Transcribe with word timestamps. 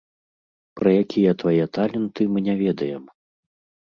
Пра 0.79 0.93
якія 1.03 1.33
твае 1.43 1.65
таленты 1.79 2.23
мы 2.31 2.39
не 2.47 2.55
ведаем? 2.63 3.03